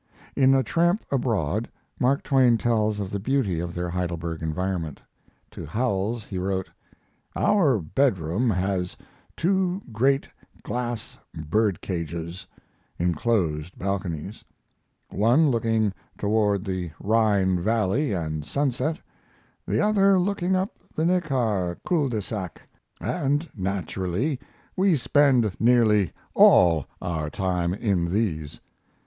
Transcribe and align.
In 0.35 0.55
A 0.55 0.63
Tramp 0.63 1.03
Abroad 1.11 1.69
Mark 1.99 2.23
Twain 2.23 2.57
tells 2.57 2.99
of 2.99 3.11
the 3.11 3.19
beauty 3.19 3.59
of 3.59 3.75
their 3.75 3.87
Heidelberg 3.89 4.41
environment. 4.41 4.99
To 5.51 5.63
Howells 5.63 6.23
he 6.25 6.39
wrote: 6.39 6.71
Our 7.35 7.77
bedroom 7.79 8.49
has 8.49 8.97
two 9.37 9.79
great 9.91 10.27
glass 10.63 11.19
bird 11.47 11.81
cages 11.81 12.47
(inclosed 12.97 13.77
balconies), 13.77 14.43
one 15.11 15.51
looking 15.51 15.93
toward 16.17 16.65
the 16.65 16.89
Rhine 16.99 17.59
Valley 17.59 18.11
and 18.11 18.43
sunset, 18.43 18.97
the 19.67 19.81
other 19.81 20.19
looking 20.19 20.55
up 20.55 20.79
the 20.95 21.03
Neckar 21.05 21.77
cul 21.87 22.09
de 22.09 22.23
sac, 22.23 22.59
and 22.99 23.47
naturally 23.55 24.39
we 24.75 24.95
spend 24.95 25.59
pearly 25.59 26.11
all 26.33 26.87
our 27.03 27.29
time 27.29 27.75
in 27.75 28.11
these. 28.11 28.59